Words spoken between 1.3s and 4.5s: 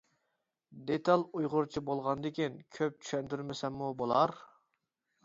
ئۇيغۇرچە بولغاندىكىن كۆپ چۈشەندۈرمىسەممۇ بولار.